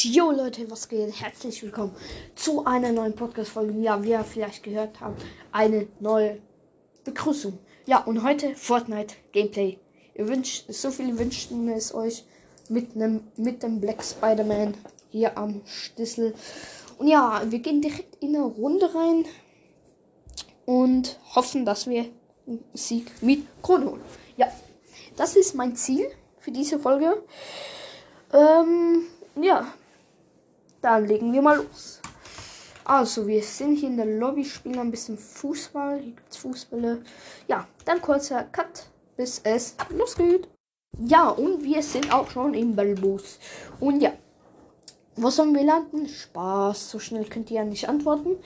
Jo 0.00 0.30
Leute, 0.30 0.70
was 0.70 0.88
geht? 0.88 1.20
Herzlich 1.20 1.60
willkommen 1.60 1.92
zu 2.36 2.64
einer 2.64 2.92
neuen 2.92 3.16
Podcast-Folge. 3.16 3.72
Ja, 3.80 4.00
wie 4.00 4.10
ihr 4.10 4.22
vielleicht 4.22 4.62
gehört 4.62 5.00
habt, 5.00 5.20
eine 5.50 5.88
neue 5.98 6.38
Begrüßung. 7.02 7.58
Ja, 7.84 8.04
und 8.04 8.22
heute 8.22 8.54
Fortnite 8.54 9.16
Gameplay. 9.32 9.76
Ihr 10.14 10.28
wünscht, 10.28 10.72
so 10.72 10.92
viele 10.92 11.18
wünschten 11.18 11.68
es 11.70 11.92
euch 11.92 12.24
mit 12.68 12.94
einem 12.94 13.24
mit 13.36 13.64
dem 13.64 13.80
Black 13.80 14.04
Spider-Man 14.04 14.74
hier 15.10 15.36
am 15.36 15.62
Schlüssel. 15.66 16.32
Und 16.98 17.08
ja, 17.08 17.42
wir 17.46 17.58
gehen 17.58 17.82
direkt 17.82 18.22
in 18.22 18.36
eine 18.36 18.44
Runde 18.44 18.94
rein 18.94 19.24
und 20.64 21.18
hoffen, 21.34 21.64
dass 21.64 21.88
wir 21.88 22.04
einen 22.46 22.62
Sieg 22.72 23.10
mit 23.20 23.42
Krone 23.64 23.90
holen. 23.90 24.02
Ja, 24.36 24.46
das 25.16 25.34
ist 25.34 25.56
mein 25.56 25.74
Ziel 25.74 26.08
für 26.38 26.52
diese 26.52 26.78
Folge. 26.78 27.20
Ähm, 28.32 29.02
ja, 29.42 29.66
dann 30.80 31.06
legen 31.06 31.32
wir 31.32 31.42
mal 31.42 31.56
los. 31.56 32.00
Also, 32.84 33.26
wir 33.26 33.42
sind 33.42 33.76
hier 33.76 33.90
in 33.90 33.96
der 33.96 34.06
Lobby, 34.06 34.44
spielen 34.44 34.78
ein 34.78 34.90
bisschen 34.90 35.18
Fußball. 35.18 35.98
Hier 35.98 36.12
gibt 36.12 36.32
es 36.32 36.38
Fußbälle. 36.38 37.02
Ja, 37.46 37.66
dann 37.84 38.00
kurzer 38.00 38.44
Cut, 38.44 38.86
bis 39.16 39.40
es 39.44 39.76
losgeht. 39.90 40.48
Ja, 40.98 41.28
und 41.28 41.62
wir 41.62 41.82
sind 41.82 42.12
auch 42.12 42.30
schon 42.30 42.54
im 42.54 42.74
Ballbus. 42.74 43.38
Und 43.78 44.00
ja, 44.00 44.12
wo 45.16 45.30
sollen 45.30 45.54
wir 45.54 45.64
landen? 45.64 46.08
Spaß, 46.08 46.90
so 46.90 46.98
schnell 46.98 47.24
könnt 47.26 47.50
ihr 47.50 47.58
ja 47.58 47.64
nicht 47.64 47.88
antworten. 47.88 48.36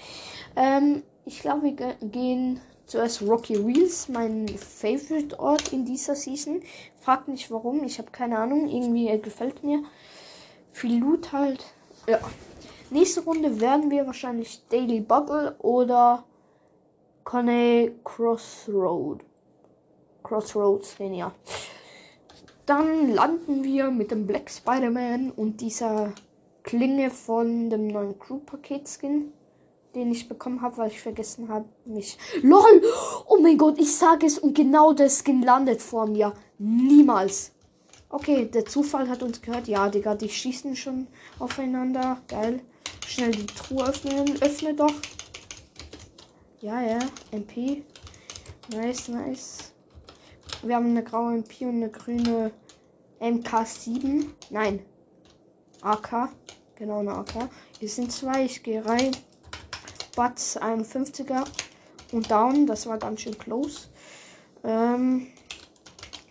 Ähm, 0.57 1.03
ich 1.25 1.41
glaube, 1.41 1.63
wir 1.63 1.95
gehen 2.01 2.61
zuerst 2.87 3.23
Rocky 3.23 3.57
Reels, 3.57 4.09
mein 4.09 4.49
Favorite 4.49 5.39
Ort 5.39 5.73
in 5.73 5.85
dieser 5.85 6.17
Season. 6.17 6.63
Fragt 7.01 7.29
nicht 7.29 7.51
warum, 7.51 7.85
ich 7.85 7.99
habe 7.99 8.11
keine 8.11 8.39
Ahnung. 8.39 8.69
Irgendwie 8.69 9.07
gefällt 9.21 9.63
mir. 9.63 9.85
Viel 10.73 10.99
Loot 10.99 11.33
halt. 11.33 11.65
Ja. 12.07 12.19
Nächste 12.91 13.23
Runde 13.23 13.61
werden 13.61 13.91
wir 13.91 14.07
wahrscheinlich 14.07 14.67
Daily 14.69 15.01
Bubble 15.01 15.57
oder 15.61 16.25
Coney 17.25 17.93
Crossroad. 18.05 19.21
Crossroads 20.23 20.97
gehen, 20.97 21.15
ja. 21.15 21.33
Dann 22.67 23.13
landen 23.13 23.65
wir 23.65 23.91
mit 23.91 24.11
dem 24.11 24.27
Black 24.27 24.51
Spider-Man 24.51 25.31
und 25.31 25.61
dieser 25.61 26.13
Klinge 26.63 27.11
von 27.11 27.71
dem 27.71 27.89
neuen 27.89 28.19
Crew-Paket-Skin, 28.19 29.33
den 29.95 30.11
ich 30.11 30.29
bekommen 30.29 30.63
habe, 30.63 30.77
weil 30.79 30.89
ich 30.89 31.01
vergessen 31.01 31.49
habe, 31.49 31.67
mich. 31.85 32.19
LOL! 32.43 32.83
Oh 33.27 33.39
mein 33.41 33.59
Gott, 33.59 33.79
ich 33.79 33.97
sage 33.97 34.27
es 34.27 34.39
und 34.39 34.55
genau 34.55 34.93
der 34.93 35.11
Skin 35.11 35.43
landet 35.43 35.83
vor 35.83 36.07
mir. 36.07 36.35
Niemals. 36.59 37.52
Okay, 38.13 38.45
der 38.45 38.67
Zufall 38.67 39.09
hat 39.09 39.23
uns 39.23 39.41
gehört. 39.41 39.69
Ja, 39.69 39.89
Digga, 39.89 40.15
die 40.15 40.29
schießen 40.29 40.77
schon 40.77 41.07
aufeinander. 41.39 42.21
Geil. 42.29 42.61
Schnell 43.07 43.31
die 43.31 43.47
Truhe 43.47 43.89
öffnen. 43.89 44.41
Öffne 44.43 44.75
doch. 44.75 44.93
Ja, 46.61 46.83
ja. 46.83 46.99
MP. 47.31 47.83
Nice, 48.71 49.09
nice. 49.09 49.73
Wir 50.63 50.77
haben 50.77 50.91
eine 50.91 51.03
graue 51.03 51.37
MP 51.37 51.65
und 51.65 51.77
eine 51.77 51.89
grüne 51.89 52.53
MK7. 53.19 54.27
Nein. 54.51 54.85
AK. 55.81 56.29
Genau, 56.75 56.99
eine 56.99 57.15
AK. 57.15 57.49
Hier 57.81 57.89
sind 57.89 58.13
zwei. 58.13 58.45
Ich 58.45 58.63
gehe 58.63 58.85
rein. 58.85 59.17
Batz 60.15 60.59
51er. 60.59 61.47
Und 62.13 62.31
down. 62.31 62.67
Das 62.67 62.87
war 62.87 62.99
ganz 62.99 63.23
schön 63.23 63.39
close. 63.39 63.89
Ähm, 64.65 65.29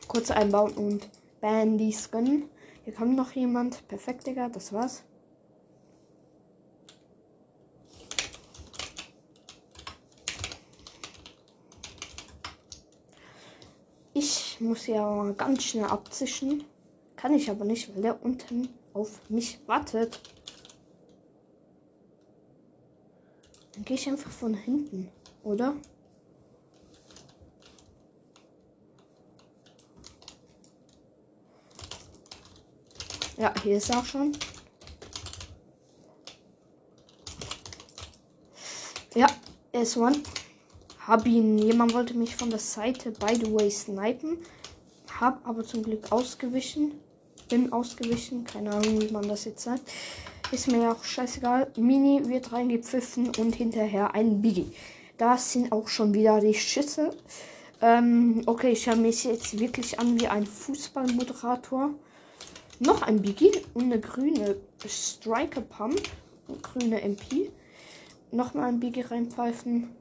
kurz 0.07 0.29
einbauen 0.29 0.73
und 0.73 1.09
Bandy 1.41 1.91
Skin. 1.91 2.49
Hier 2.85 2.93
kommt 2.93 3.15
noch 3.15 3.31
jemand. 3.33 3.87
Perfekt, 3.87 4.27
Digga. 4.27 4.47
Das 4.49 4.71
war's. 4.71 5.03
Ich 14.13 14.61
muss 14.61 14.87
ja 14.87 15.01
mal 15.03 15.33
ganz 15.33 15.63
schnell 15.63 15.85
abzischen. 15.85 16.63
Kann 17.15 17.33
ich 17.33 17.49
aber 17.49 17.65
nicht, 17.65 17.93
weil 17.95 18.03
der 18.03 18.23
unten 18.23 18.69
auf 18.93 19.19
mich 19.29 19.59
wartet. 19.67 20.19
Dann 23.73 23.85
gehe 23.85 23.95
ich 23.95 24.07
einfach 24.07 24.31
von 24.31 24.53
hinten, 24.53 25.09
oder? 25.43 25.75
Ja, 33.41 33.51
hier 33.63 33.77
ist 33.77 33.89
er 33.89 33.97
auch 33.97 34.05
schon. 34.05 34.33
Ja, 39.15 39.25
er 39.71 39.81
ist 39.81 39.97
one. 39.97 40.21
Hab 41.07 41.25
ihn. 41.25 41.57
Jemand 41.57 41.95
wollte 41.95 42.13
mich 42.13 42.35
von 42.35 42.51
der 42.51 42.59
Seite, 42.59 43.09
by 43.09 43.33
the 43.33 43.51
way, 43.51 43.71
snipen. 43.71 44.37
Hab 45.19 45.43
aber 45.47 45.63
zum 45.63 45.81
Glück 45.81 46.11
ausgewichen. 46.11 46.91
Bin 47.49 47.73
ausgewichen. 47.73 48.43
Keine 48.43 48.73
Ahnung, 48.73 49.01
wie 49.01 49.11
man 49.11 49.27
das 49.27 49.45
jetzt 49.45 49.63
sagt. 49.63 49.89
Ist 50.51 50.67
mir 50.67 50.91
auch 50.91 51.03
scheißegal. 51.03 51.71
Mini 51.77 52.29
wird 52.29 52.51
reingepfiffen 52.51 53.35
und 53.37 53.55
hinterher 53.55 54.13
ein 54.13 54.43
Biggie. 54.43 54.71
Das 55.17 55.51
sind 55.51 55.71
auch 55.71 55.87
schon 55.87 56.13
wieder 56.13 56.41
die 56.41 56.53
Schüsse. 56.53 57.09
Ähm, 57.81 58.43
okay, 58.45 58.69
ich 58.69 58.85
höre 58.85 58.97
mich 58.97 59.23
jetzt 59.23 59.57
wirklich 59.59 59.99
an 59.99 60.21
wie 60.21 60.27
ein 60.27 60.45
Fußballmoderator. 60.45 61.95
Noch 62.83 63.03
ein 63.03 63.21
Biggie 63.21 63.51
und 63.75 63.83
eine 63.83 63.99
grüne 63.99 64.55
Striker 64.87 65.61
Pump. 65.61 66.01
Und 66.47 66.63
grüne 66.63 66.99
MP. 67.03 67.51
Nochmal 68.31 68.69
ein 68.69 68.79
Biggie 68.79 69.01
reinpfeifen. 69.01 69.95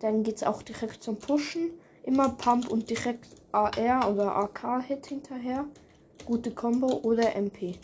Dann 0.00 0.24
geht 0.24 0.36
es 0.38 0.42
auch 0.42 0.62
direkt 0.62 1.04
zum 1.04 1.20
Pushen. 1.20 1.70
Immer 2.02 2.30
Pump 2.30 2.68
und 2.68 2.90
direkt 2.90 3.28
AR 3.52 4.10
oder 4.10 4.34
AK-Hit 4.34 5.06
hinterher. 5.06 5.66
Gute 6.26 6.50
Combo 6.50 6.98
oder 7.04 7.36
MP. 7.36 7.78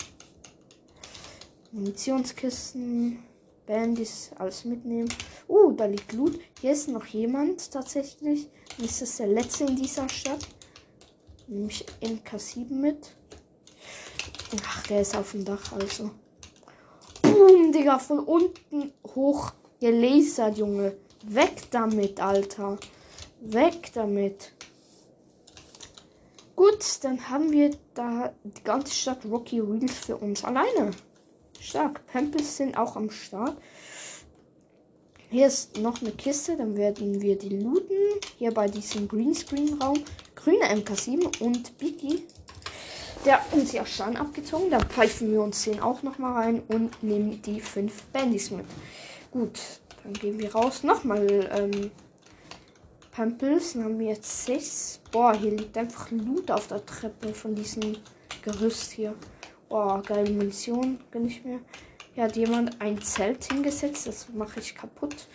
Munitionskisten, 1.71 3.23
Bandys, 3.65 4.33
alles 4.41 4.65
mitnehmen. 4.65 5.09
Uh, 5.49 5.71
da 5.71 5.85
liegt 5.85 6.13
Loot. 6.15 6.41
Hier 6.61 6.73
ist 6.73 6.89
noch 6.89 7.07
jemand 7.07 7.71
tatsächlich. 7.71 8.49
Das 8.79 9.03
ist 9.03 9.21
der 9.21 9.29
letzte 9.29 9.67
in 9.67 9.77
dieser 9.77 10.09
Stadt. 10.09 10.49
Nehme 11.47 11.69
ich 11.69 11.87
MK7 12.03 12.73
mit. 12.73 13.15
Ach, 14.65 14.87
der 14.87 15.01
ist 15.01 15.17
auf 15.17 15.33
dem 15.33 15.45
Dach, 15.45 15.73
also. 15.73 16.11
Boom, 17.23 17.73
Digga, 17.73 17.99
von 17.99 18.21
unten 18.21 18.93
hoch 19.15 19.53
gelasert, 19.81 20.59
Junge. 20.59 20.97
Weg 21.25 21.71
damit, 21.71 22.21
Alter. 22.21 22.79
Weg 23.41 23.93
damit. 23.95 24.53
Gut, 26.55 26.85
dann 27.03 27.29
haben 27.29 27.53
wir 27.53 27.71
da 27.95 28.33
die 28.45 28.63
ganze 28.63 28.95
Stadt 28.95 29.25
Rocky 29.25 29.61
Reels 29.61 29.93
für 29.93 30.17
uns 30.17 30.45
alleine. 30.45 30.93
Stark. 31.61 32.07
Pampers 32.07 32.57
sind 32.57 32.79
auch 32.79 32.97
am 32.97 33.11
Start. 33.11 33.57
Hier 35.29 35.49
ist 35.49 35.79
noch 35.79 36.01
eine 36.01 36.13
Kiste, 36.13 36.57
dann 36.57 36.77
werden 36.77 37.21
wir 37.21 37.37
die 37.37 37.59
looten. 37.59 37.97
Hier 38.39 38.53
bei 38.53 38.69
diesem 38.69 39.09
Greenscreen-Raum. 39.09 40.03
Grüne 40.37 40.65
MK7 40.67 41.43
und 41.43 41.77
Biggie 41.79 42.25
der 43.27 43.41
uns 43.53 43.73
ja 43.73 43.85
schon 43.85 44.17
abgezogen. 44.17 44.71
Da 44.71 44.79
pfeifen 44.79 45.33
wir 45.33 45.43
uns 45.43 45.65
den 45.65 45.81
auch 45.81 46.03
noch 46.03 46.19
mal 46.19 46.33
rein 46.33 46.63
und 46.69 47.03
nehmen 47.03 47.43
die 47.43 47.61
fünf 47.61 48.05
Bandys 48.05 48.51
mit. 48.51 48.65
Gut, 49.33 49.59
dann 50.03 50.13
gehen 50.13 50.39
wir 50.39 50.55
raus. 50.55 50.85
Nochmal 50.85 51.51
ähm, 51.53 51.91
Pampels. 53.11 53.73
Dann 53.73 53.85
haben 53.85 53.99
wir 53.99 54.09
jetzt 54.09 54.47
sechs. 54.47 55.01
Boah, 55.11 55.35
hier 55.35 55.51
liegt 55.51 55.77
einfach 55.77 56.11
Loot 56.13 56.51
auf 56.51 56.69
der 56.69 56.87
Treppe 56.87 57.35
von 57.35 57.55
diesem 57.55 57.99
Gerüst 58.43 58.93
hier. 58.93 59.15
Boah, 59.69 60.01
geile 60.03 60.31
Munition. 60.31 61.01
Gönn 61.11 61.27
ich 61.27 61.45
mir. 61.45 61.61
Hier 62.15 62.25
hat 62.25 62.37
jemand 62.37 62.81
ein 62.81 63.03
Zelt 63.03 63.45
hingesetzt. 63.45 64.07
Das 64.07 64.29
mache 64.33 64.61
ich 64.61 64.75
kaputt. 64.75 65.27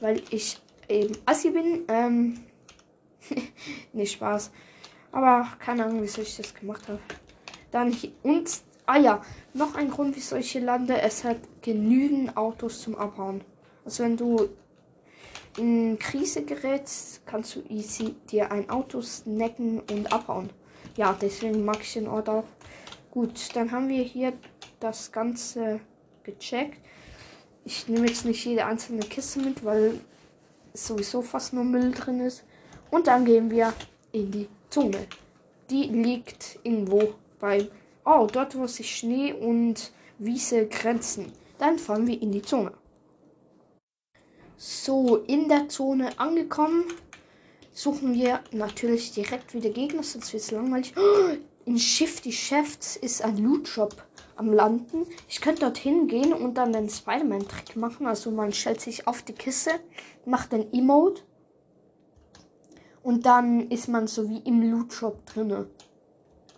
Weil 0.00 0.22
ich 0.30 0.58
eben 0.88 1.16
Assi 1.24 1.50
bin. 1.50 1.84
Ähm, 1.86 2.40
nicht 3.92 4.12
Spaß. 4.12 4.50
Aber 5.12 5.46
keine 5.60 5.84
Ahnung, 5.84 6.02
wieso 6.02 6.22
ich 6.22 6.36
das 6.36 6.52
gemacht 6.52 6.88
habe. 6.88 6.98
Dann 7.70 7.96
und, 8.22 8.50
ah 8.86 8.98
ja, 8.98 9.22
noch 9.54 9.74
ein 9.74 9.90
Grund, 9.90 10.16
wieso 10.16 10.36
ich 10.36 10.52
hier 10.52 10.62
lande. 10.62 11.00
Es 11.00 11.24
hat 11.24 11.38
genügend 11.62 12.36
Autos 12.36 12.82
zum 12.82 12.96
Abhauen. 12.96 13.42
Also 13.84 14.04
wenn 14.04 14.16
du 14.16 14.48
in 15.58 15.98
Krise 15.98 16.44
gerätst, 16.44 17.26
kannst 17.26 17.56
du 17.56 17.62
easy 17.68 18.14
dir 18.30 18.50
ein 18.52 18.70
Auto 18.70 19.00
snacken 19.02 19.80
und 19.80 20.12
abhauen. 20.12 20.50
Ja, 20.96 21.16
deswegen 21.20 21.64
mag 21.64 21.80
ich 21.80 21.94
den 21.94 22.08
Ort 22.08 22.28
auch. 22.28 22.44
Gut, 23.10 23.54
dann 23.54 23.70
haben 23.72 23.88
wir 23.88 24.02
hier 24.02 24.32
das 24.80 25.10
Ganze 25.10 25.80
gecheckt. 26.22 26.78
Ich 27.64 27.88
nehme 27.88 28.06
jetzt 28.06 28.24
nicht 28.24 28.44
jede 28.44 28.64
einzelne 28.66 29.00
Kiste 29.00 29.40
mit, 29.40 29.64
weil 29.64 30.00
sowieso 30.74 31.22
fast 31.22 31.52
nur 31.52 31.64
Müll 31.64 31.92
drin 31.92 32.20
ist. 32.20 32.44
Und 32.90 33.06
dann 33.06 33.24
gehen 33.24 33.50
wir 33.50 33.72
in 34.12 34.30
die 34.30 34.48
Zone. 34.70 35.06
Die 35.70 35.84
liegt 35.84 36.58
irgendwo 36.62 37.14
bei. 37.38 37.68
Oh, 38.04 38.26
dort 38.30 38.56
wo 38.56 38.66
sich 38.66 38.96
Schnee 38.96 39.32
und 39.32 39.92
Wiese 40.18 40.66
grenzen. 40.66 41.32
Dann 41.58 41.78
fahren 41.78 42.06
wir 42.06 42.20
in 42.20 42.32
die 42.32 42.42
Zone. 42.42 42.72
So, 44.56 45.16
in 45.16 45.48
der 45.48 45.68
Zone 45.68 46.18
angekommen, 46.18 46.84
suchen 47.72 48.14
wir 48.14 48.40
natürlich 48.50 49.12
direkt 49.12 49.54
wieder 49.54 49.70
Gegner, 49.70 50.02
sonst 50.02 50.32
wird 50.32 50.42
es 50.42 50.50
langweilig. 50.50 50.94
In 51.64 51.78
Shifty 51.78 52.32
Chefs 52.32 52.96
ist 52.96 53.22
ein 53.22 53.36
Loot 53.36 53.68
Shop 53.68 53.94
am 54.36 54.52
Landen. 54.52 55.06
Ich 55.28 55.40
könnte 55.40 55.60
dorthin 55.60 56.08
gehen 56.08 56.32
und 56.32 56.54
dann 56.54 56.72
den 56.72 56.88
Spider-Man-Trick 56.88 57.76
machen. 57.76 58.06
Also 58.06 58.30
man 58.30 58.52
stellt 58.52 58.80
sich 58.80 59.06
auf 59.06 59.22
die 59.22 59.32
Kiste, 59.32 59.72
macht 60.24 60.52
den 60.52 60.72
Emote 60.72 61.22
und 63.02 63.26
dann 63.26 63.70
ist 63.70 63.88
man 63.88 64.06
so 64.06 64.28
wie 64.28 64.38
im 64.38 64.70
Loot 64.70 64.92
Shop 64.92 65.24
drinne. 65.26 65.68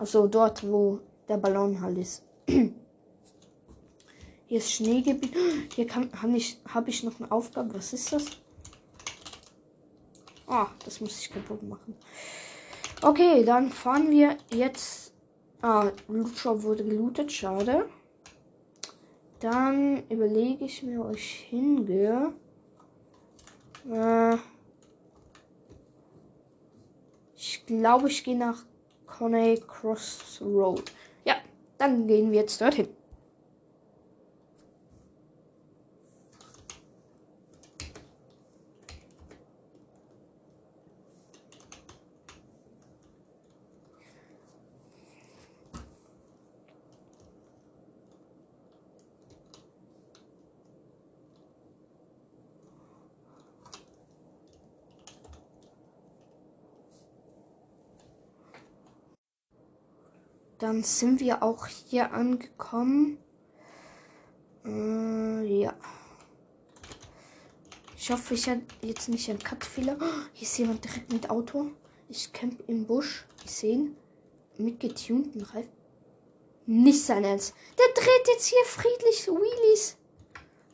Also 0.00 0.26
dort, 0.26 0.67
wo 0.67 1.00
der 1.29 1.37
Ballon 1.37 1.79
halt 1.79 1.99
ist. 1.99 2.25
Hier 2.47 2.73
ist 4.49 4.73
Schneegebiet. 4.73 5.35
Hier 5.75 5.87
habe 5.94 6.37
ich, 6.38 6.58
hab 6.67 6.88
ich 6.88 7.05
noch 7.05 7.20
eine 7.20 7.31
Aufgabe. 7.31 7.75
Was 7.75 7.93
ist 7.93 8.11
das? 8.11 8.25
Ah, 10.47 10.69
das 10.87 11.02
muss 11.02 11.20
ich 11.20 11.31
kaputt 11.31 11.62
machen. 11.62 11.94
Okay, 13.02 13.44
dann 13.44 13.70
fahren 13.70 14.11
wir 14.11 14.38
jetzt. 14.50 15.12
Ah, 15.61 15.91
Lootshop 16.08 16.62
wurde 16.62 16.82
gelootet. 16.82 17.31
Schade. 17.31 17.87
Dann 19.41 20.08
überlege 20.08 20.64
ich 20.64 20.82
mir, 20.82 21.00
wo 21.00 21.11
ich 21.11 21.46
hingehe. 21.50 22.32
Äh, 23.91 24.38
ich 27.37 27.67
glaube, 27.67 28.08
ich 28.08 28.25
gehe 28.25 28.38
nach 28.38 28.64
Coney 29.20 29.61
Crossroad. 29.69 30.90
Ja, 31.26 31.34
dann 31.76 32.06
gehen 32.06 32.32
wir 32.32 32.40
jetzt 32.40 32.58
dorthin. 32.58 32.88
Dann 60.61 60.83
sind 60.83 61.21
wir 61.21 61.43
auch 61.43 61.67
hier 61.67 62.12
angekommen. 62.12 63.17
Äh, 64.65 65.62
ja. 65.62 65.75
Ich 67.97 68.11
hoffe, 68.11 68.35
ich 68.35 68.47
habe 68.47 68.61
jetzt 68.83 69.09
nicht 69.09 69.31
einen 69.31 69.39
Cut-Fehler. 69.39 69.97
Oh, 69.99 70.05
hier 70.35 70.47
ist 70.47 70.59
jemand 70.59 70.85
direkt 70.85 71.12
mit 71.12 71.31
Auto. 71.31 71.71
Ich 72.11 72.33
camp 72.35 72.62
im 72.69 72.87
Busch. 72.87 73.25
Ich 73.45 73.53
sehe 73.53 73.73
ihn. 73.73 73.97
Mit 74.59 74.81
getunten 74.81 75.43
Reifen. 75.43 75.73
Nicht 76.67 77.06
sein 77.06 77.25
Ernst. 77.25 77.55
Der 77.79 77.95
dreht 77.95 78.29
jetzt 78.29 78.47
hier 78.47 78.65
friedlich 78.67 79.29
Wheelies. 79.29 79.97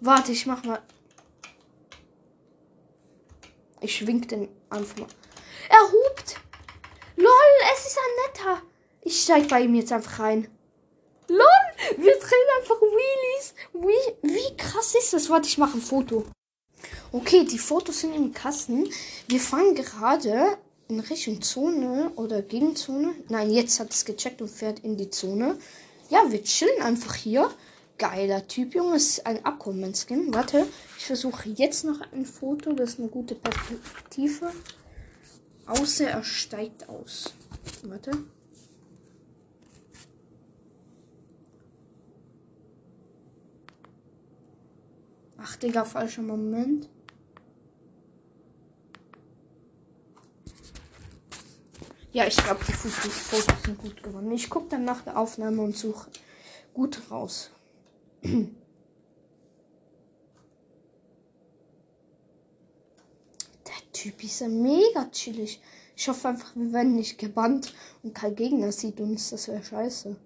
Warte, 0.01 0.33
ich 0.33 0.47
mach 0.47 0.65
mal. 0.65 0.83
Ich 3.81 3.95
schwing 3.97 4.27
den 4.27 4.49
einfach 4.69 4.97
mal. 4.97 5.09
Er 5.69 5.93
hupt. 5.93 6.41
Lol, 7.15 7.31
es 7.73 7.87
ist 7.87 7.99
ein 7.99 8.27
netter. 8.27 8.63
Ich 9.07 9.23
steig 9.23 9.47
bei 9.47 9.61
ihm 9.61 9.77
jetzt 9.77 9.93
einfach 9.93 10.19
rein. 10.19 10.49
LOL! 11.29 11.97
Wir 11.97 12.13
drehen 12.19 12.49
einfach 12.59 12.81
Wheelies. 12.81 13.55
Wie, 13.73 14.29
wie 14.29 14.57
krass 14.57 14.97
ist 14.97 15.13
das? 15.13 15.31
Warte, 15.31 15.47
ich 15.47 15.59
mache 15.59 15.79
ein 15.79 15.81
Foto. 15.81 16.25
Okay, 17.13 17.45
die 17.45 17.61
Fotos 17.61 18.01
sind 18.01 18.17
im 18.17 18.33
Kasten. 18.33 18.89
Wir 19.29 19.39
fahren 19.39 19.77
gerade 19.77 20.59
in 20.89 20.99
Richtung 20.99 21.41
Zone 21.41 22.11
oder 22.17 22.43
Gegenzone. 22.43 23.15
Nein, 23.29 23.53
jetzt 23.53 23.79
hat 23.79 23.93
es 23.93 24.05
gecheckt 24.05 24.43
und 24.43 24.51
fährt 24.51 24.81
in 24.81 24.97
die 24.97 25.11
Zone. 25.11 25.57
Ja, 26.11 26.25
wir 26.29 26.43
chillen 26.43 26.83
einfach 26.83 27.15
hier. 27.15 27.49
Geiler 27.99 28.49
Typ, 28.49 28.75
Junge. 28.75 28.97
ist 28.97 29.25
ein 29.25 29.45
Aquaman-Skin. 29.45 30.35
Warte, 30.35 30.67
ich 30.99 31.07
versuche 31.07 31.49
jetzt 31.51 31.85
noch 31.85 32.01
ein 32.11 32.27
Foto. 32.27 32.73
Das 32.73 32.95
ist 32.95 32.99
eine 32.99 33.09
gute 33.09 33.37
Perspektive. 33.37 34.51
Außer 35.65 36.09
er 36.09 36.25
steigt 36.25 36.89
aus. 36.89 37.35
Warte. 37.85 38.11
Ach, 45.49 45.55
Digga, 45.55 45.85
falscher 45.85 46.23
Moment. 46.23 46.89
Ja, 52.13 52.27
ich 52.27 52.37
glaube, 52.37 52.65
die 52.67 52.73
Fotos 52.73 53.63
sind 53.65 53.79
gut 53.79 54.03
geworden. 54.03 54.33
Ich 54.33 54.51
gucke 54.51 54.71
dann 54.71 54.85
nach 54.85 55.03
der 55.03 55.17
Aufnahme 55.17 55.63
und 55.63 55.77
suche 55.77 56.11
gut 56.75 57.01
raus. 57.13 57.51
der 58.25 58.49
Typ 63.93 64.25
ist 64.25 64.41
ja 64.41 64.49
mega 64.49 65.09
chillig. 65.13 65.61
Ich 65.95 66.09
hoffe 66.09 66.27
einfach, 66.27 66.57
wir 66.57 66.73
werden 66.73 66.97
nicht 66.97 67.19
gebannt 67.19 67.73
und 68.03 68.17
kein 68.17 68.35
Gegner 68.35 68.73
sieht 68.73 68.99
uns. 68.99 69.31
Das 69.31 69.47
wäre 69.47 69.63
scheiße. 69.63 70.17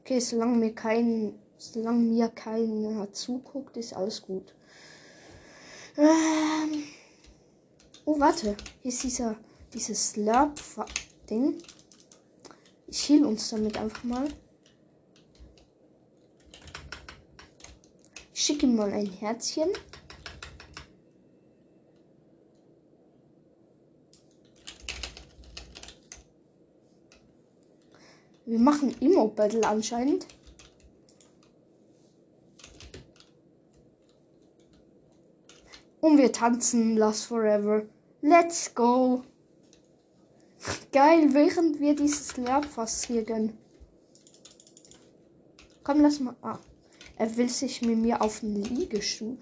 Okay, 0.00 0.18
solange 0.20 0.56
mir 0.56 0.74
kein, 0.74 1.34
solange 1.58 1.98
mir 1.98 2.28
keiner 2.28 3.12
zuguckt, 3.12 3.76
ist 3.76 3.92
alles 3.92 4.22
gut. 4.22 4.54
Ähm. 5.96 6.84
Oh, 8.04 8.18
warte. 8.18 8.56
Hier 8.80 8.90
ist 8.90 9.02
dieser, 9.02 9.36
dieses 9.72 10.10
Slurp-Ding. 10.10 11.58
Ich 12.86 13.08
heal 13.08 13.24
uns 13.24 13.50
damit 13.50 13.76
einfach 13.76 14.04
mal. 14.04 14.28
Ich 18.34 18.42
schicke 18.42 18.66
ihm 18.66 18.76
mal 18.76 18.92
ein 18.92 19.06
Herzchen. 19.06 19.70
Wir 28.44 28.58
machen 28.58 28.94
Immo-Battle 29.00 29.66
anscheinend. 29.66 30.26
Und 36.12 36.18
wir 36.18 36.30
tanzen 36.30 36.98
Last 36.98 37.24
Forever. 37.24 37.86
Let's 38.20 38.74
go. 38.74 39.22
Geil, 40.92 41.32
während 41.32 41.80
wir 41.80 41.96
dieses 41.96 42.36
Lehrfass 42.36 43.04
hier 43.04 43.22
gönnen. 43.22 43.56
Komm, 45.82 46.02
lass 46.02 46.20
mal. 46.20 46.36
Ah. 46.42 46.58
Er 47.16 47.34
will 47.38 47.48
sich 47.48 47.80
mit 47.80 47.96
mir 47.96 48.20
auf 48.20 48.40
den 48.40 48.62
Liegestuhl. 48.62 49.38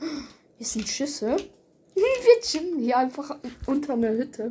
Hier 0.58 0.66
sind 0.66 0.88
Schüsse. 0.88 1.34
wir 1.96 2.40
chillen 2.40 2.78
hier 2.78 2.98
einfach 2.98 3.36
unter 3.66 3.94
einer 3.94 4.12
Hütte. 4.12 4.50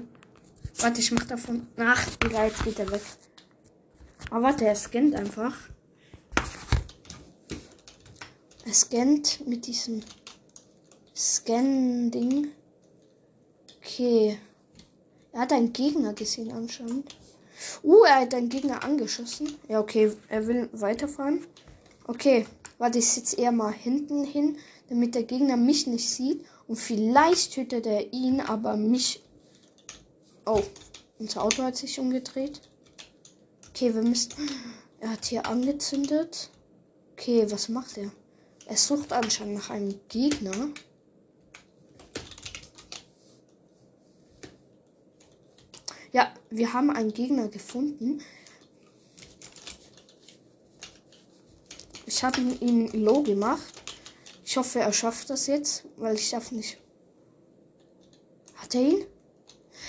Warte, 0.78 1.00
ich 1.00 1.14
mach 1.14 1.24
davon. 1.24 1.68
Ach, 1.78 2.06
jetzt 2.06 2.66
geht 2.66 2.80
er 2.80 2.92
weg. 2.92 3.02
Aber 4.30 4.44
warte, 4.44 4.66
er 4.66 4.76
scannt 4.76 5.16
einfach. 5.16 5.56
Er 8.66 8.74
scannt 8.74 9.48
mit 9.48 9.66
diesem 9.68 10.02
Scan-Ding. 11.20 12.48
Okay. 13.78 14.40
Er 15.34 15.42
hat 15.42 15.52
einen 15.52 15.74
Gegner 15.74 16.14
gesehen 16.14 16.52
anscheinend. 16.54 17.14
Uh, 17.84 18.04
er 18.06 18.22
hat 18.22 18.34
einen 18.34 18.48
Gegner 18.48 18.86
angeschossen. 18.86 19.54
Ja, 19.68 19.82
okay. 19.82 20.14
Er 20.30 20.48
will 20.48 20.70
weiterfahren. 20.72 21.46
Okay. 22.08 22.46
Warte, 22.78 23.00
ich 23.00 23.10
sitze 23.10 23.36
eher 23.36 23.52
mal 23.52 23.74
hinten 23.74 24.24
hin, 24.24 24.58
damit 24.88 25.14
der 25.14 25.24
Gegner 25.24 25.58
mich 25.58 25.88
nicht 25.88 26.10
sieht. 26.10 26.46
Und 26.70 26.78
vielleicht 26.78 27.54
tötet 27.54 27.86
er 27.86 28.14
ihn, 28.14 28.40
aber 28.40 28.78
mich. 28.78 29.22
Oh, 30.46 30.64
unser 31.18 31.44
Auto 31.44 31.64
hat 31.64 31.76
sich 31.76 32.00
umgedreht. 32.00 32.62
Okay, 33.70 33.94
wir 33.94 34.04
müssen. 34.04 34.32
Er 35.02 35.10
hat 35.12 35.26
hier 35.26 35.46
angezündet. 35.46 36.50
Okay, 37.12 37.46
was 37.52 37.68
macht 37.68 37.98
er? 37.98 38.10
Er 38.66 38.78
sucht 38.78 39.12
anscheinend 39.12 39.56
nach 39.56 39.70
einem 39.70 40.00
Gegner. 40.08 40.70
Ja, 46.12 46.34
wir 46.50 46.74
haben 46.74 46.90
einen 46.90 47.14
Gegner 47.14 47.48
gefunden. 47.48 48.22
Ich 52.06 52.24
habe 52.24 52.42
ihn 52.42 52.88
low 53.04 53.22
gemacht. 53.22 53.74
Ich 54.44 54.58
hoffe, 54.58 54.80
er 54.80 54.92
schafft 54.94 55.30
das 55.30 55.46
jetzt, 55.48 55.86
weil 55.98 56.16
ich 56.16 56.32
darf 56.32 56.52
nicht. 56.52 56.80
Hat 58.56 58.74
er 58.74 58.82
ihn? 58.82 59.06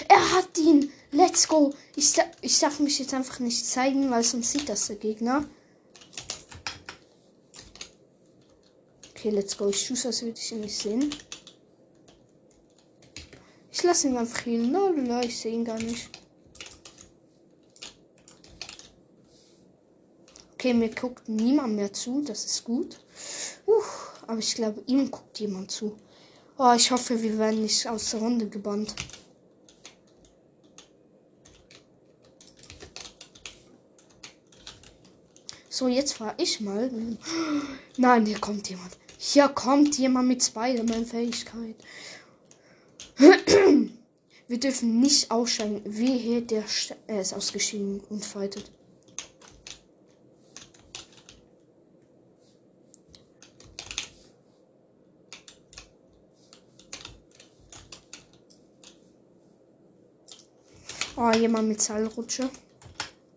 Er 0.09 0.33
hat 0.33 0.59
ihn! 0.59 0.93
Let's 1.13 1.49
go! 1.49 1.75
Ich, 1.97 2.15
ich 2.43 2.59
darf 2.59 2.79
mich 2.79 2.99
jetzt 2.99 3.15
einfach 3.15 3.41
nicht 3.41 3.67
zeigen, 3.67 4.11
weil 4.11 4.23
sonst 4.23 4.53
sieht 4.53 4.69
das 4.69 4.87
der 4.87 4.97
Gegner. 4.97 5.49
Okay, 9.11 9.31
let's 9.31 9.57
go. 9.57 9.69
Ich 9.69 9.87
tue 9.87 9.97
das 9.97 10.23
würde 10.23 10.39
ich 10.39 10.53
ihn 10.53 10.61
nicht 10.61 10.77
sehen. 10.77 11.11
Ich 13.73 13.83
lasse 13.83 14.09
ihn 14.09 14.17
einfach 14.17 14.45
hier. 14.45 14.59
No, 14.59 14.95
ich 15.21 15.39
sehe 15.39 15.53
ihn 15.53 15.65
gar 15.65 15.79
nicht. 15.79 16.20
Okay, 20.61 20.75
mir 20.75 20.91
guckt 20.91 21.27
niemand 21.27 21.75
mehr 21.75 21.91
zu. 21.91 22.21
Das 22.21 22.45
ist 22.45 22.65
gut. 22.65 23.01
Uh, 23.67 23.81
aber 24.27 24.41
ich 24.41 24.55
glaube, 24.55 24.83
ihm 24.85 25.11
guckt 25.11 25.41
jemand 25.41 25.71
zu. 25.71 25.97
Oh, 26.59 26.75
ich 26.77 26.91
hoffe, 26.91 27.23
wir 27.23 27.39
werden 27.39 27.63
nicht 27.63 27.89
aus 27.89 28.11
der 28.11 28.21
Runde 28.21 28.47
gebannt. 28.47 28.95
So, 35.71 35.89
jetzt 35.89 36.13
fahre 36.13 36.35
ich 36.37 36.61
mal. 36.61 36.91
Nein, 37.97 38.27
hier 38.27 38.39
kommt 38.39 38.69
jemand. 38.69 38.99
Hier 39.17 39.49
kommt 39.49 39.97
jemand 39.97 40.29
mit 40.29 40.45
Spider-Man-Fähigkeit. 40.45 41.77
Wir 44.47 44.61
dürfen 44.61 45.01
nicht 45.01 45.31
aussteigen. 45.31 45.81
Wie 45.87 46.19
hier 46.19 46.43
der 46.43 46.69
St 46.69 46.97
er 47.07 47.23
ist 47.23 47.33
ausgeschieden 47.33 48.01
und 48.11 48.27
fightet. 48.27 48.71
Oh, 61.23 61.31
jemand 61.33 61.69
mit 61.69 61.83
Seilrutsche. 61.83 62.49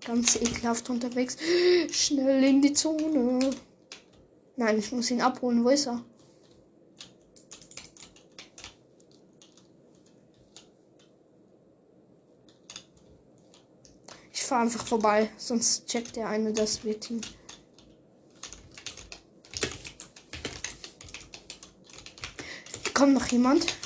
Ganz 0.06 0.38
ekelhaft 0.38 0.90
unterwegs. 0.90 1.36
Schnell 1.92 2.42
in 2.42 2.62
die 2.62 2.72
Zone. 2.72 3.50
Nein, 4.56 4.80
ich 4.80 4.90
muss 4.94 5.12
ihn 5.12 5.20
abholen. 5.20 5.66
Wo 5.66 5.68
ist 5.68 5.88
er? 5.88 6.02
Ich 14.32 14.44
fahre 14.44 14.62
einfach 14.62 14.88
vorbei, 14.88 15.30
sonst 15.36 15.86
checkt 15.86 16.16
der 16.16 16.30
eine 16.30 16.54
das 16.54 16.86
wir 16.86 16.98
Team. 16.98 17.20
Kommt 22.94 23.14
noch 23.16 23.28
jemand? 23.28 23.83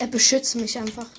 Er 0.00 0.06
beschützt 0.06 0.56
mich 0.56 0.78
einfach. 0.78 1.10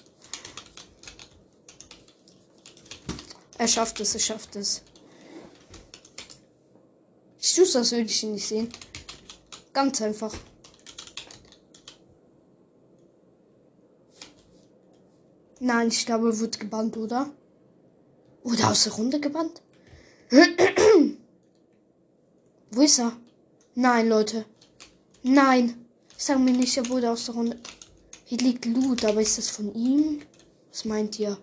Er 3.59 3.67
schafft 3.67 3.99
es, 3.99 4.15
er 4.15 4.19
schafft 4.19 4.55
es. 4.55 4.81
Ich 7.39 7.53
tue 7.53 7.63
das 7.71 7.91
würde 7.91 8.05
ich 8.05 8.23
ihn 8.23 8.33
nicht 8.33 8.47
sehen. 8.47 8.69
Ganz 9.71 10.01
einfach. 10.01 10.33
Nein, 15.59 15.89
ich 15.89 16.07
glaube, 16.07 16.29
er 16.29 16.39
wird 16.39 16.59
gebannt, 16.59 16.97
oder? 16.97 17.29
Oder 18.41 18.71
aus 18.71 18.85
der 18.85 18.93
Runde 18.93 19.19
gebannt? 19.19 19.61
Wo 22.71 22.81
ist 22.81 22.97
er? 22.97 23.15
Nein, 23.75 24.09
Leute. 24.09 24.45
Nein. 25.21 25.85
Sag 26.17 26.39
mir 26.39 26.51
nicht, 26.51 26.75
er 26.77 26.89
wurde 26.89 27.11
aus 27.11 27.25
der 27.25 27.35
Runde. 27.35 27.59
Hier 28.31 28.37
liegt 28.37 28.63
Loot, 28.63 29.03
aber 29.03 29.19
ist 29.19 29.37
das 29.37 29.49
von 29.49 29.75
ihm? 29.75 30.21
Was 30.69 30.85
meint 30.85 31.19
ihr? 31.19 31.37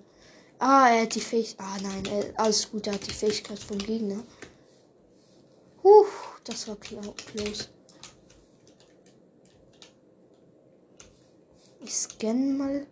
Ah, 0.59 0.89
er 0.89 1.03
hat 1.03 1.15
die 1.15 1.21
Fähigkeit. 1.21 1.67
Ah, 1.67 1.77
nein, 1.83 2.03
er, 2.07 2.41
alles 2.41 2.71
gut, 2.71 2.87
er 2.87 2.95
hat 2.95 3.07
die 3.07 3.13
Fähigkeit 3.13 3.59
vom 3.59 3.77
Gegner. 3.77 4.23
Huh, 5.85 6.07
das 6.45 6.67
war 6.67 6.77
close. 6.77 7.69
Ich 11.81 11.95
scanne 11.95 12.55
mal. 12.55 12.87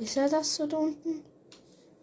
Ist 0.00 0.16
er 0.16 0.28
das 0.28 0.56
so 0.56 0.66
da 0.66 0.78
unten? 0.78 1.22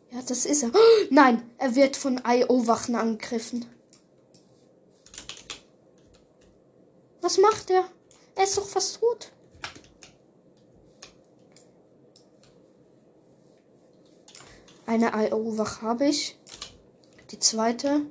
Ja, 0.09 0.21
das 0.25 0.45
ist 0.45 0.63
er. 0.63 0.71
Nein, 1.09 1.51
er 1.57 1.75
wird 1.75 1.97
von 1.97 2.21
IO-Wachen 2.25 2.95
angegriffen. 2.95 3.65
Was 7.35 7.41
macht 7.41 7.69
er? 7.69 7.83
Er 8.35 8.43
ist 8.45 8.57
doch 8.57 8.65
fast 8.65 8.97
tot. 8.97 9.29
Eine 14.85 15.11
IO-Wach 15.13 15.81
habe 15.81 16.07
ich. 16.07 16.37
Die 17.31 17.39
zweite. 17.39 18.05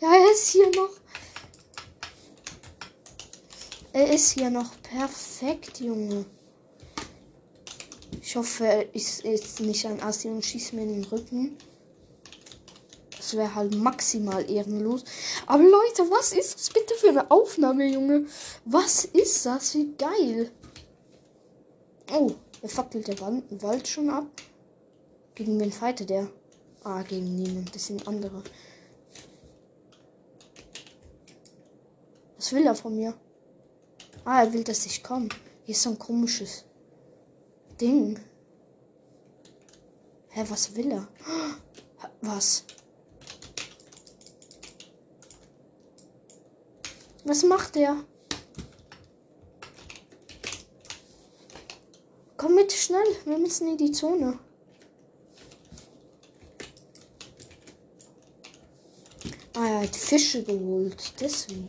Ja, 0.00 0.12
er 0.12 0.32
ist 0.32 0.48
hier 0.48 0.70
noch. 0.76 0.90
Er 3.94 4.12
ist 4.12 4.32
hier 4.32 4.50
noch 4.50 4.70
perfekt, 4.82 5.80
Junge. 5.80 6.26
Ich 8.20 8.36
hoffe, 8.36 8.66
er 8.66 8.94
ist 8.94 9.24
jetzt 9.24 9.60
nicht 9.60 9.86
ein 9.86 10.02
Assi 10.02 10.28
und 10.28 10.44
schießt 10.44 10.74
mir 10.74 10.82
in 10.82 11.00
den 11.00 11.04
Rücken 11.04 11.56
wäre 13.36 13.54
halt 13.54 13.74
maximal 13.74 14.48
ehrenlos. 14.50 15.04
Aber 15.46 15.62
Leute, 15.62 16.10
was 16.10 16.32
ist 16.32 16.54
das 16.54 16.70
bitte 16.70 16.94
für 16.94 17.08
eine 17.08 17.30
Aufnahme, 17.30 17.86
Junge? 17.86 18.26
Was 18.64 19.04
ist 19.04 19.46
das? 19.46 19.74
Wie 19.74 19.92
geil. 19.96 20.50
Oh, 22.12 22.32
er 22.60 22.68
fackelt 22.68 23.08
der 23.08 23.20
Wald 23.20 23.88
schon 23.88 24.10
ab. 24.10 24.26
Gegen 25.34 25.58
wen 25.58 25.72
fightet 25.72 26.10
der? 26.10 26.28
Ah, 26.84 27.02
gegen 27.02 27.34
niemand. 27.36 27.74
Das 27.74 27.86
sind 27.86 28.06
andere. 28.06 28.42
Was 32.36 32.52
will 32.52 32.66
er 32.66 32.74
von 32.74 32.96
mir? 32.96 33.14
Ah, 34.24 34.42
er 34.42 34.52
will, 34.52 34.64
dass 34.64 34.86
ich 34.86 35.02
komme. 35.02 35.28
Hier 35.64 35.74
ist 35.74 35.82
so 35.82 35.90
ein 35.90 35.98
komisches 35.98 36.64
Ding. 37.80 38.18
Hä, 40.28 40.44
was 40.48 40.74
will 40.74 40.92
er? 40.92 41.08
Was? 42.20 42.64
Was 47.24 47.44
macht 47.44 47.76
der? 47.76 48.04
Komm 52.36 52.56
mit 52.56 52.72
schnell, 52.72 53.06
wir 53.24 53.38
müssen 53.38 53.68
in 53.68 53.76
die 53.76 53.92
Zone. 53.92 54.38
Ah, 59.54 59.66
er 59.66 59.80
hat 59.82 59.94
Fische 59.94 60.42
geholt, 60.42 61.12
deswegen. 61.20 61.68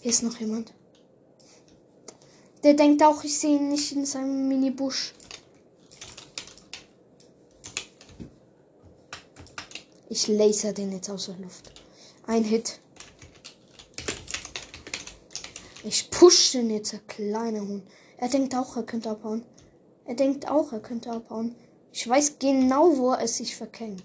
Hier 0.00 0.10
ist 0.10 0.22
noch 0.24 0.38
jemand. 0.40 0.72
Der 2.64 2.74
denkt 2.74 3.02
auch, 3.04 3.22
ich 3.22 3.38
sehe 3.38 3.56
ihn 3.56 3.68
nicht 3.68 3.92
in 3.92 4.04
seinem 4.04 4.48
Mini-Busch. 4.48 5.14
Ich 10.16 10.28
laser 10.28 10.72
den 10.72 10.92
jetzt 10.92 11.10
aus 11.10 11.26
der 11.26 11.36
Luft. 11.36 11.70
Ein 12.26 12.42
Hit. 12.42 12.80
Ich 15.84 16.10
push 16.10 16.52
den 16.52 16.70
jetzt, 16.70 16.94
der 16.94 17.00
kleine 17.00 17.60
Hund. 17.60 17.82
Er 18.16 18.30
denkt 18.30 18.54
auch, 18.54 18.78
er 18.78 18.84
könnte 18.84 19.10
abhauen. 19.10 19.44
Er 20.06 20.14
denkt 20.14 20.48
auch, 20.48 20.72
er 20.72 20.80
könnte 20.80 21.10
abhauen. 21.10 21.54
Ich 21.92 22.08
weiß 22.08 22.38
genau, 22.38 22.96
wo 22.96 23.12
er 23.12 23.28
sich 23.28 23.54
verkennt. 23.54 24.02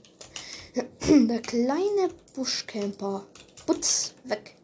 Der 1.07 1.41
kleine 1.41 2.09
Buschcamper. 2.35 3.25
Putz, 3.65 4.13
weg. 4.25 4.57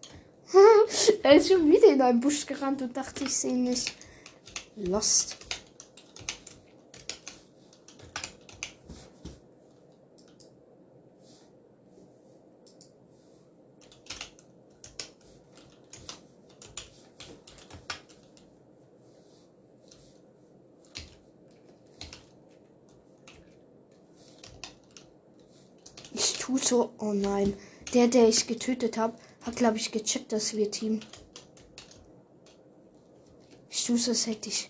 er 1.24 1.36
ist 1.36 1.48
schon 1.48 1.72
wieder 1.72 1.88
in 1.88 2.01
einen 2.01 2.20
Busch 2.20 2.46
gerannt 2.46 2.82
und 2.82 2.98
dachte, 2.98 3.24
ich 3.24 3.34
sehe 3.34 3.51
ihn 3.51 3.63
nicht. 3.63 3.94
Lost. 4.75 5.47
Tut 26.48 26.63
so. 26.63 26.94
Oh 26.98 27.13
nein. 27.13 27.54
Der, 27.94 28.08
der 28.08 28.27
ich 28.27 28.48
getötet 28.48 28.98
habe, 28.98 29.18
hat, 29.42 29.56
glaube 29.58 29.77
ich, 29.77 29.92
gecheckt, 29.92 30.32
dass 30.32 30.56
wir 30.56 30.72
Team. 30.72 31.01
Ich 33.70 33.86
tue 33.86 33.96
als 33.96 34.27
hätte 34.27 34.50
ich 34.50 34.70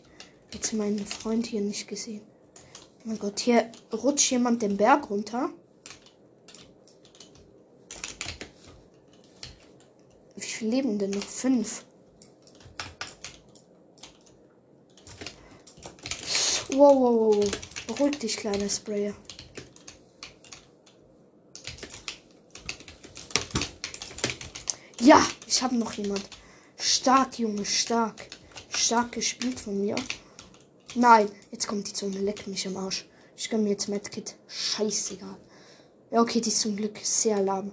jetzt 0.54 0.74
meinen 0.74 1.06
Freund 1.06 1.46
hier 1.46 1.62
nicht 1.62 1.88
gesehen. 1.88 2.22
Oh 3.04 3.10
mein 3.10 3.20
Gott, 3.20 3.40
hier 3.40 3.72
rutscht 3.94 4.32
jemand 4.32 4.62
den 4.62 4.76
Berg 4.78 5.10
runter. 5.10 5.50
Wie 10.36 10.42
viel 10.42 10.70
leben 10.70 11.00
denn 11.00 11.12
noch? 11.12 11.24
Fünf. 11.24 11.86
Wow, 16.70 16.96
wow, 16.96 17.36
wow. 17.38 17.52
Beruhig 17.88 18.20
dich, 18.20 18.38
kleiner 18.38 18.70
Sprayer. 18.70 19.16
Ja, 25.08 25.26
ich 25.48 25.64
habe 25.64 25.78
noch 25.78 25.94
jemand. 25.94 26.30
Stark, 26.78 27.40
Junge, 27.40 27.64
stark. 27.64 28.28
Stark 28.68 29.14
gespielt 29.14 29.58
von 29.58 29.80
mir. 29.80 29.96
Nein, 30.96 31.32
jetzt 31.50 31.66
kommt 31.66 31.88
die 31.88 31.94
Zone. 31.94 32.20
Leck 32.20 32.46
mich 32.46 32.68
am 32.68 32.76
Arsch. 32.76 33.08
Ich 33.38 33.50
kann 33.50 33.64
mir 33.64 33.70
jetzt 33.70 33.88
Medkit. 33.88 34.36
Scheißegal. 34.50 35.38
Ja, 36.12 36.20
okay, 36.20 36.42
die 36.42 36.50
ist 36.50 36.60
zum 36.60 36.76
Glück 36.76 36.98
sehr 37.02 37.42
lahm. 37.42 37.72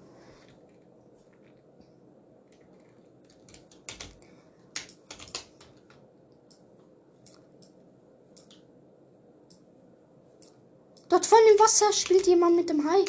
Dort 11.09 11.27
vorne 11.27 11.51
im 11.51 11.59
Wasser 11.59 11.93
spielt 11.93 12.29
jemand 12.29 12.55
mit 12.55 12.71
dem 12.71 12.89
Hai. 12.89 13.05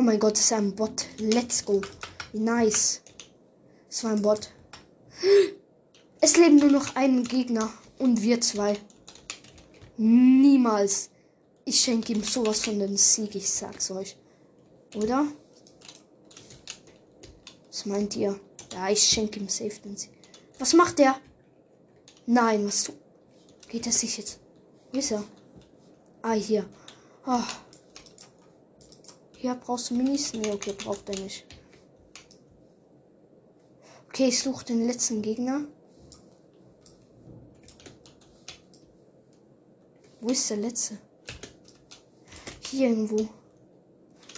Oh 0.00 0.02
mein 0.02 0.18
Gott, 0.18 0.32
das 0.32 0.44
ist 0.44 0.52
ein 0.54 0.74
Bot. 0.74 1.04
Let's 1.18 1.62
go. 1.62 1.82
Nice. 2.32 3.02
Es 3.90 4.02
war 4.02 4.12
ein 4.12 4.22
Bot. 4.22 4.50
Es 6.22 6.38
leben 6.38 6.56
nur 6.56 6.70
noch 6.70 6.96
ein 6.96 7.22
Gegner 7.22 7.70
und 7.98 8.22
wir 8.22 8.40
zwei. 8.40 8.78
Niemals. 9.98 11.10
Ich 11.66 11.80
schenke 11.80 12.14
ihm 12.14 12.24
sowas 12.24 12.64
von 12.64 12.78
den 12.78 12.96
Sieg, 12.96 13.34
ich 13.34 13.50
sag's 13.50 13.90
euch. 13.90 14.16
Oder? 14.94 15.26
Was 17.68 17.84
meint 17.84 18.16
ihr? 18.16 18.40
Ja, 18.72 18.88
ich 18.88 19.02
schenke 19.02 19.38
ihm 19.38 19.50
safe 19.50 19.80
den 19.84 19.98
Sieg. 19.98 20.12
Was 20.58 20.72
macht 20.72 20.98
der? 20.98 21.20
Nein, 22.24 22.66
was. 22.66 22.90
Geht 23.68 23.84
er 23.84 23.92
sich 23.92 24.16
jetzt? 24.16 24.40
Wo 24.92 24.98
ist 24.98 25.10
er? 25.10 25.22
Ah, 26.22 26.32
hier. 26.32 26.64
Oh. 27.26 27.42
Hier 29.40 29.54
brauchst 29.54 29.88
du 29.88 29.94
Minis? 29.94 30.34
Nee, 30.34 30.50
okay, 30.52 30.74
braucht 30.74 31.08
er 31.08 31.18
nicht. 31.18 31.46
Okay, 34.08 34.28
ich 34.28 34.38
suche 34.38 34.66
den 34.66 34.86
letzten 34.86 35.22
Gegner. 35.22 35.66
Wo 40.20 40.28
ist 40.28 40.50
der 40.50 40.58
letzte? 40.58 40.98
Hier 42.68 42.90
irgendwo. 42.90 43.30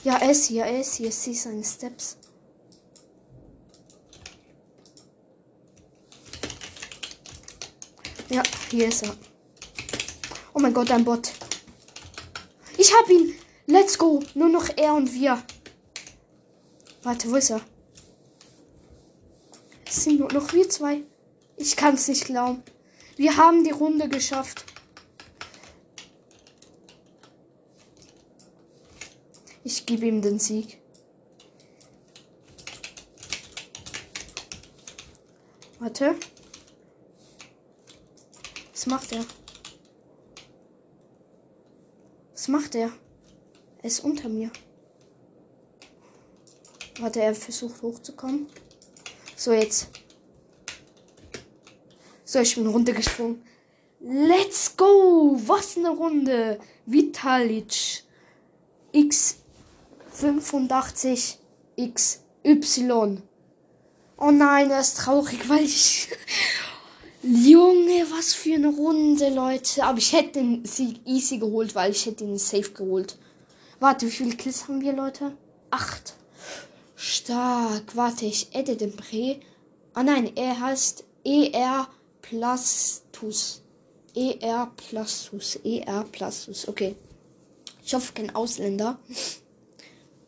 Ja, 0.05 0.19
er 0.19 0.31
ist 0.31 0.47
hier, 0.47 0.67
er 0.67 0.81
ist 0.81 0.95
hier. 0.95 1.09
Ich 1.09 1.17
sehe 1.17 1.35
seine 1.35 1.65
Steps. 1.65 2.17
Ja, 8.29 8.45
hier 8.71 8.87
ist 8.87 9.03
er. 9.03 9.17
Oh 10.55 10.61
mein 10.61 10.73
Gott, 10.73 10.93
ein 10.93 11.05
Bot. 11.05 11.33
Ich 12.79 12.95
hab 12.95 13.11
ihn. 13.11 13.42
Let's 13.67 13.97
go. 13.97 14.23
Nur 14.35 14.49
noch 14.49 14.69
er 14.77 14.95
und 14.95 15.13
wir. 15.13 15.43
Warte, 17.03 17.31
wo 17.31 17.37
ist 17.37 17.51
er? 17.51 17.61
Es 19.87 20.05
sind 20.05 20.21
nur 20.21 20.33
noch 20.33 20.53
wir 20.53 20.69
zwei. 20.69 21.03
Ich 21.57 21.77
kann 21.77 21.95
es 21.95 22.09
nicht 22.09 22.25
glauben. 22.25 22.63
Wir 23.17 23.37
haben 23.37 23.63
die 23.63 23.71
Runde 23.71 24.09
geschafft. 24.09 24.65
Ich 29.65 29.87
gebe 29.87 30.07
ihm 30.07 30.23
den 30.23 30.39
Sieg. 30.39 30.79
Warte. 35.79 36.17
Was 38.73 38.87
macht 38.87 39.13
er? 39.13 39.25
Was 42.33 42.49
macht 42.49 42.75
er? 42.75 42.91
Er 43.83 43.89
ist 43.89 44.05
unter 44.05 44.29
mir. 44.29 44.51
Warte, 47.01 47.21
er 47.21 47.35
versucht 47.35 47.83
hochzukommen. 47.83 48.47
So, 49.35 49.53
jetzt. 49.53 49.89
So, 52.25 52.39
ich 52.39 52.55
bin 52.55 52.69
runtergesprungen. 52.69 53.43
Let's 54.01 54.77
go! 54.77 55.37
Was 55.47 55.77
eine 55.77 55.91
Runde! 55.91 56.61
Vitalic. 56.87 58.05
X85 58.95 61.39
XY. 61.77 63.23
Oh 64.19 64.31
nein, 64.31 64.71
er 64.71 64.81
ist 64.81 64.99
traurig, 64.99 65.41
weil 65.49 65.65
ich. 65.65 66.09
Junge, 67.25 68.05
was 68.11 68.35
für 68.35 68.55
eine 68.55 68.69
Runde, 68.69 69.29
Leute. 69.29 69.85
Aber 69.85 69.99
ich 69.99 70.13
hätte 70.13 70.41
den 70.41 70.65
Sieg 70.65 71.01
easy 71.07 71.39
geholt, 71.39 71.73
weil 71.75 71.91
ich 71.93 72.07
hätte 72.07 72.25
ihn 72.25 72.39
safe 72.39 72.73
geholt. 72.73 73.17
Warte, 73.83 74.07
wie 74.07 74.13
viele 74.13 74.37
Kills 74.37 74.69
haben 74.69 74.81
wir, 74.81 74.93
Leute? 74.93 75.37
Acht. 75.71 76.15
Stark. 76.95 77.97
Warte, 77.97 78.27
ich 78.27 78.55
edit 78.55 78.81
den 78.81 78.95
Prä. 78.95 79.41
Ah 79.93 80.05
nein, 80.05 80.37
er 80.37 80.61
heißt 80.61 81.03
ER 81.25 81.89
Plastus. 82.21 83.61
ER 84.15 84.71
Plastus. 84.77 85.57
ER 85.65 86.05
Plastus. 86.05 86.69
Okay. 86.69 86.95
Ich 87.85 87.93
hoffe, 87.93 88.13
kein 88.13 88.33
Ausländer. 88.33 89.01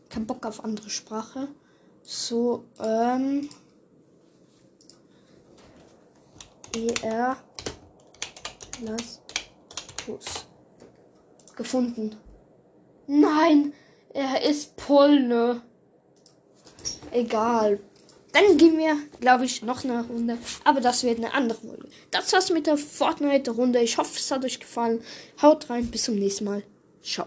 Kein 0.09 0.27
Bock 0.27 0.45
auf 0.47 0.65
andere 0.65 0.91
Sprache. 0.91 1.47
So, 2.03 2.65
ähm. 2.81 3.49
ER 6.75 7.37
Plastus. 8.73 10.47
Gefunden. 11.55 12.17
Nein, 13.07 13.73
er 14.13 14.43
ist 14.43 14.77
Polne. 14.77 15.63
Egal. 17.11 17.81
Dann 18.33 18.57
gehen 18.57 18.77
wir, 18.79 18.97
glaube 19.21 19.45
ich, 19.45 19.63
noch 19.63 19.85
eine 19.85 20.05
Runde. 20.05 20.39
Aber 20.65 20.81
das 20.81 21.05
wird 21.05 21.19
eine 21.19 21.33
andere 21.33 21.61
Runde. 21.61 21.89
Das 22.11 22.33
war's 22.33 22.51
mit 22.51 22.67
der 22.67 22.77
Fortnite-Runde. 22.77 23.81
Ich 23.81 23.97
hoffe, 23.97 24.19
es 24.19 24.31
hat 24.31 24.45
euch 24.45 24.59
gefallen. 24.59 25.03
Haut 25.41 25.71
rein, 25.71 25.89
bis 25.91 26.05
zum 26.05 26.17
nächsten 26.17 26.45
Mal. 26.45 26.65
Ciao. 27.01 27.23